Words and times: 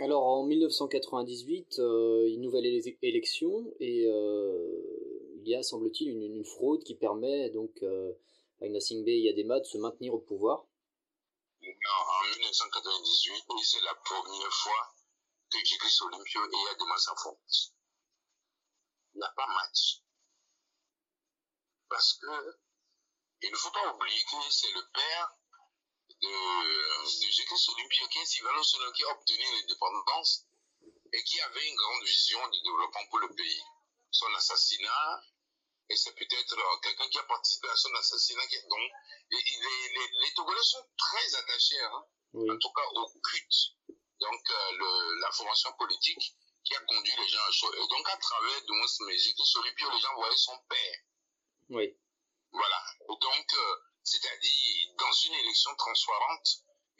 Alors 0.00 0.26
en 0.26 0.44
1998, 0.44 1.78
euh, 1.78 2.26
une 2.28 2.40
nouvelle 2.40 2.64
éle- 2.64 2.96
élection 3.02 3.70
et 3.80 4.06
euh, 4.06 5.36
il 5.36 5.48
y 5.48 5.54
a, 5.54 5.62
semble-t-il, 5.62 6.08
une, 6.08 6.22
une 6.22 6.44
fraude 6.44 6.82
qui 6.84 6.94
permet 6.94 7.50
donc 7.50 7.82
euh, 7.82 8.12
à 8.62 8.66
Ignace 8.66 8.92
Bey 9.04 9.20
Yadema 9.20 9.60
de 9.60 9.64
se 9.64 9.76
maintenir 9.76 10.14
au 10.14 10.18
pouvoir. 10.18 10.66
En 11.62 12.22
1998, 12.38 13.44
c'est 13.62 13.84
la 13.84 13.94
première 13.96 14.52
fois 14.52 14.94
que 15.50 15.58
Jigris 15.64 15.98
Olympio 16.06 16.40
et 16.46 16.70
Yadema 16.70 16.96
s'affrontent. 16.96 17.38
Il 19.14 19.18
n'y 19.18 19.24
a 19.24 19.32
pas 19.36 19.46
match. 19.48 20.00
Parce 21.90 22.14
que 22.14 22.56
il 23.42 23.50
ne 23.50 23.56
faut 23.56 23.70
pas 23.72 23.94
oublier 23.94 24.22
que 24.24 24.50
c'est 24.50 24.72
le 24.72 24.80
père 24.94 25.36
de, 26.08 26.28
de 27.02 28.08
qui 28.08 28.18
est 28.18 28.26
Sylvano 28.26 28.62
qui 28.94 29.04
a 29.04 29.10
obtenu 29.10 29.44
l'indépendance 29.44 30.46
et 31.12 31.24
qui 31.24 31.40
avait 31.40 31.66
une 31.68 31.76
grande 31.76 32.04
vision 32.04 32.48
de 32.48 32.62
développement 32.62 33.06
pour 33.08 33.18
le 33.20 33.34
pays. 33.34 33.62
Son 34.10 34.32
assassinat, 34.34 35.22
et 35.88 35.96
c'est 35.96 36.14
peut-être 36.14 36.58
euh, 36.58 36.76
quelqu'un 36.82 37.08
qui 37.08 37.18
a 37.18 37.22
participé 37.24 37.68
à 37.68 37.76
son 37.76 37.94
assassinat. 37.94 38.42
Donc, 38.68 38.80
les, 39.30 39.38
les, 39.38 40.34
Togolais 40.34 40.62
sont 40.62 40.84
très 40.96 41.34
attachés, 41.36 41.80
hein, 41.80 42.04
Oui. 42.34 42.50
en 42.50 42.58
tout 42.58 42.72
cas 42.72 42.86
au 42.94 43.20
culte. 43.20 43.54
Donc, 44.20 44.50
euh, 44.50 44.72
le, 44.72 45.20
la 45.20 45.32
formation 45.32 45.72
politique 45.74 46.36
qui 46.64 46.74
a 46.74 46.80
conduit 46.80 47.14
les 47.16 47.28
gens 47.28 47.42
à 47.42 47.50
chaud. 47.52 47.74
Et 47.74 47.88
donc, 47.88 48.08
à 48.08 48.16
travers 48.18 48.62
Dumous 48.66 49.06
Méjique, 49.06 49.36
Solipio, 49.44 49.90
les 49.90 50.00
gens 50.00 50.14
voyaient 50.14 50.36
son 50.36 50.58
père. 50.68 50.98
Oui. 51.70 51.96
Voilà. 52.52 52.84
Et 53.02 53.16
donc, 53.20 53.54
euh, 53.54 53.76
c'est-à-dire, 54.04 54.94
dans 54.98 55.12
une 55.12 55.34
élection 55.34 55.74
transparente, 55.76 56.48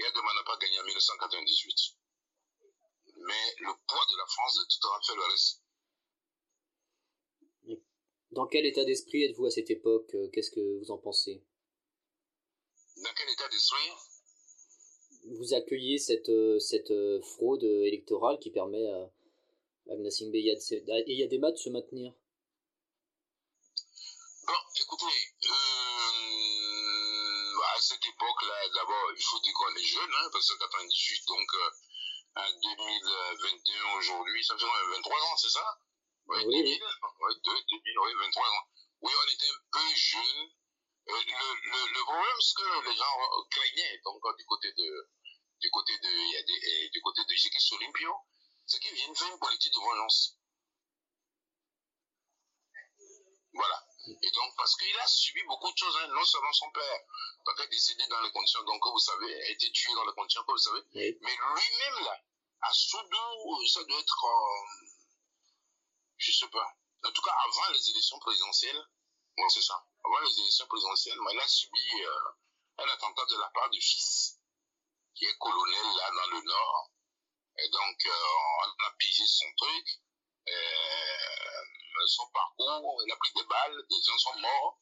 Yadema 0.02 0.34
n'a 0.34 0.42
pas 0.44 0.56
gagné 0.58 0.78
en 0.80 0.84
1998. 0.84 1.96
Mais 3.16 3.54
le 3.60 3.72
poids 3.86 4.06
de 4.10 4.16
la 4.16 4.26
France 4.26 4.54
de 4.56 4.64
tout 4.64 4.86
aura 4.86 5.00
fait 5.02 5.14
le 5.14 5.22
reste. 5.30 5.62
Dans 8.30 8.46
quel 8.46 8.64
état 8.64 8.84
d'esprit 8.84 9.24
êtes-vous 9.24 9.46
à 9.46 9.50
cette 9.50 9.70
époque? 9.70 10.14
Euh, 10.14 10.28
Qu'est-ce 10.32 10.52
que 10.52 10.78
vous 10.78 10.90
en 10.92 10.98
pensez? 10.98 11.42
Dans 12.98 13.12
quel 13.16 13.28
état 13.28 13.48
d'esprit? 13.48 13.90
Vous 15.36 15.52
accueillez 15.52 15.98
cette, 15.98 16.28
euh, 16.28 16.58
cette 16.60 16.90
euh, 16.92 17.20
fraude 17.22 17.64
électorale 17.64 18.38
qui 18.38 18.50
permet 18.50 18.86
à, 18.88 19.10
à 19.90 19.94
Ignace 19.96 20.22
Bey 20.22 20.42
Yad- 20.42 21.04
et 21.06 21.14
Yadema 21.14 21.50
de 21.50 21.56
se 21.56 21.68
maintenir? 21.70 22.14
Bon, 24.46 24.52
écoutez, 24.80 25.04
d'abord, 28.74 29.12
il 29.16 29.22
faut 29.22 29.40
dire 29.40 29.52
qu'on 29.54 29.74
est 29.74 29.84
jeune, 29.84 30.10
hein, 30.14 30.28
parce 30.32 30.48
que 30.48 30.58
98, 30.58 31.26
donc 31.26 31.54
euh, 31.54 31.70
en 32.36 32.50
2021 32.52 33.94
aujourd'hui, 33.98 34.44
ça 34.44 34.56
fait 34.56 34.64
quand 34.64 34.74
même 34.74 34.92
23 34.92 35.18
ans, 35.18 35.36
c'est 35.36 35.50
ça? 35.50 35.78
Oui, 36.26 36.44
Oui, 36.46 36.62
2000, 36.62 36.82
oui, 37.20 37.34
2, 37.44 37.52
2000, 37.52 37.98
oui, 37.98 38.12
23 38.20 38.48
ans. 38.48 38.66
Oui, 39.02 39.12
on 39.24 39.28
était 39.32 39.48
un 39.48 39.62
peu 39.72 39.94
jeunes. 39.96 40.50
Euh, 41.08 41.12
le, 41.12 41.70
le, 41.70 41.92
le 41.94 42.02
problème, 42.04 42.40
c'est 42.40 42.54
que 42.56 42.88
les 42.88 42.96
gens 42.96 43.20
euh, 43.20 43.42
craignaient, 43.50 44.00
donc 44.04 44.20
euh, 44.24 44.34
du 44.36 44.44
côté 44.46 44.72
de 44.72 45.08
du 45.60 45.70
côté 45.70 45.98
de 45.98 46.08
il 46.08 46.32
y 46.32 46.36
a 46.36 46.42
des, 46.42 46.88
du 46.90 47.00
côté 47.02 47.22
de 47.24 47.74
Olympio, 47.76 48.14
c'est 48.66 48.78
qu'ils 48.80 48.94
viennent 48.94 49.14
faire 49.16 49.32
une 49.32 49.38
politique 49.38 49.72
de 49.72 49.78
vengeance. 49.78 50.38
Voilà. 53.52 53.84
Et 54.22 54.30
donc, 54.32 54.54
parce 54.56 54.76
qu'il 54.76 54.96
a 54.98 55.06
subi 55.06 55.42
beaucoup 55.44 55.70
de 55.72 55.76
choses, 55.76 55.96
hein, 56.00 56.08
non 56.08 56.24
seulement 56.24 56.52
son 56.52 56.70
père, 56.70 57.00
donc 57.46 57.60
est 57.60 57.68
décédé 57.68 58.06
dans 58.08 58.20
les 58.22 58.30
conditions, 58.30 58.62
donc, 58.64 58.82
que 58.82 58.88
vous 58.88 58.98
savez, 58.98 59.42
a 59.42 59.48
été 59.50 59.70
tué 59.72 59.92
dans 59.94 60.04
les 60.04 60.12
conditions 60.12 60.42
que 60.44 60.52
vous 60.52 60.58
savez, 60.58 60.80
Oui. 60.94 61.18
mais 61.20 61.36
lui-même, 61.36 62.04
là, 62.04 62.16
à 62.62 62.72
Soudou, 62.72 63.66
ça 63.66 63.82
doit 63.84 63.98
être, 64.00 64.24
euh, 64.24 64.86
je 66.18 66.32
sais 66.32 66.48
pas, 66.48 66.66
en 67.04 67.12
tout 67.12 67.22
cas, 67.22 67.34
avant 67.44 67.72
les 67.72 67.90
élections 67.90 68.18
présidentielles, 68.18 68.84
c'est 69.48 69.62
ça, 69.62 69.82
avant 70.04 70.20
les 70.20 70.38
élections 70.40 70.66
présidentielles, 70.66 71.18
mais 71.24 71.32
il 71.32 71.40
a 71.40 71.48
subi 71.48 72.02
euh, 72.04 72.84
un 72.84 72.88
attentat 72.88 73.24
de 73.24 73.36
la 73.38 73.48
part 73.54 73.70
du 73.70 73.80
fils, 73.80 74.38
qui 75.14 75.24
est 75.24 75.38
colonel, 75.38 75.86
là, 75.96 76.10
dans 76.10 76.36
le 76.36 76.42
Nord, 76.42 76.90
et 77.58 77.68
donc, 77.70 78.06
euh, 78.06 78.66
on 78.66 78.84
a 78.86 78.90
pigé 78.98 79.26
son 79.26 79.46
truc, 79.56 79.86
euh, 80.48 80.79
son 82.06 82.26
parcours, 82.32 83.02
il 83.06 83.12
a 83.12 83.16
pris 83.16 83.32
des 83.34 83.44
balles, 83.44 83.84
des 83.88 84.02
gens 84.02 84.18
sont 84.18 84.38
morts, 84.38 84.80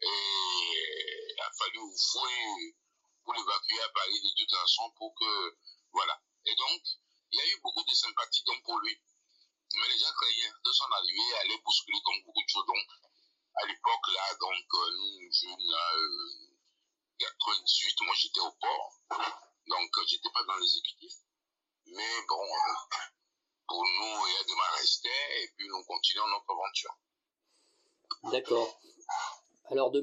et 0.00 0.06
il 0.06 1.40
a 1.40 1.50
fallu 1.58 1.80
fouiller 1.96 2.76
pour 3.24 3.34
l'évacuer 3.34 3.80
à 3.82 3.88
Paris 3.90 4.20
de 4.20 4.30
toute 4.36 4.54
façon 4.54 4.90
pour 4.96 5.14
que, 5.14 5.56
voilà. 5.92 6.20
Et 6.46 6.54
donc, 6.54 6.80
il 7.30 7.38
y 7.38 7.42
a 7.42 7.46
eu 7.46 7.60
beaucoup 7.62 7.84
de 7.84 7.94
sympathie 7.94 8.42
donc 8.44 8.62
pour 8.64 8.78
lui. 8.80 8.98
Mais 9.74 9.88
les 9.88 9.98
gens 9.98 10.12
craignaient 10.12 10.52
de 10.64 10.72
son 10.72 10.90
arrivée 10.92 11.36
aller 11.40 11.58
bousculer 11.58 12.00
donc 12.04 12.24
beaucoup 12.24 12.42
de 12.42 12.48
choses. 12.48 12.66
Donc, 12.66 12.86
à 13.54 13.66
l'époque 13.66 14.08
là, 14.14 14.34
donc, 14.40 14.64
euh, 14.74 14.90
nous, 14.96 15.32
jeunes, 15.32 15.70
là, 15.70 15.92
euh, 15.94 16.58
98, 17.18 18.00
moi 18.02 18.14
j'étais 18.14 18.40
au 18.40 18.52
port. 18.52 19.00
Donc, 19.66 19.98
euh, 19.98 20.04
j'étais 20.06 20.30
pas 20.32 20.44
dans 20.44 20.56
l'exécutif. 20.56 21.12
Mais 21.86 22.22
bon, 22.28 22.44
euh, 22.44 22.98
pour 23.68 23.84
nous, 23.84 24.26
il 24.26 24.32
y 24.32 24.40
a 24.40 24.44
des 24.44 24.80
restait 24.80 25.42
et 25.42 25.48
puis 25.56 25.68
nous 25.68 25.84
continuons 25.84 26.26
notre 26.28 26.50
aventure. 26.50 26.96
D'accord. 28.32 28.80
Alors 29.70 29.90
de 29.90 30.00